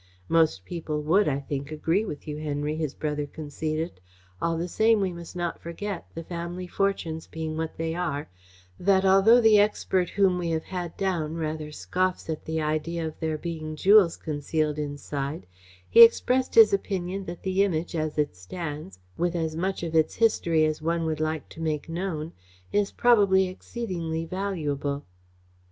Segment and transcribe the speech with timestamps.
[0.29, 4.01] "Most people would, I think, agree with you, Henry," his brother conceded.
[4.41, 8.27] "All the same we must not forget, the family fortunes being what they are,
[8.79, 13.19] that, although the expert whom we have had down rather scoffs at the idea of
[13.19, 15.45] there being jewels concealed inside,
[15.87, 20.15] he expressed his opinion that the Image as it stands, with as much of its
[20.15, 22.33] history as one would like to make known,
[22.71, 25.05] is probably exceedingly valuable."